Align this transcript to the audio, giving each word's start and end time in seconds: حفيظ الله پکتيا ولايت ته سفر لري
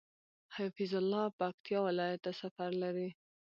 حفيظ 0.55 0.91
الله 1.01 1.25
پکتيا 1.39 1.79
ولايت 1.87 2.19
ته 2.25 2.31
سفر 2.41 2.69
لري 2.81 3.09